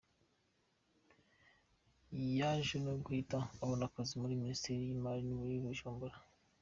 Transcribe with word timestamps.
Yaje 2.39 2.77
no 2.85 2.93
guhita 3.03 3.39
abona 3.61 3.85
kazi 3.93 4.13
muri 4.21 4.39
Minisiteri 4.41 4.77
y’Imari 4.85 5.27
i 5.57 5.59
Bujumbura. 5.65 6.17